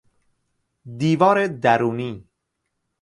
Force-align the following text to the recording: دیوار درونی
دیوار 0.99 1.47
درونی 1.47 2.27